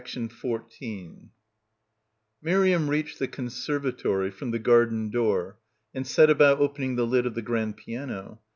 [0.03, 1.29] 54 BACKWATER H
[2.41, 5.59] Miriam reached the conservatory from the garden door
[5.93, 8.39] and set about opening the lid of the grand piano.